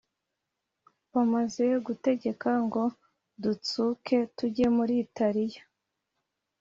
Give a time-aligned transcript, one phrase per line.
[1.13, 2.83] Bamaze gutegeka ngo
[3.41, 5.61] dutsuke tujye muri Italiya